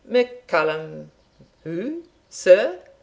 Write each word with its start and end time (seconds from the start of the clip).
"MacCallum 0.09 1.11
who, 1.63 2.03
sir?" 2.27 2.79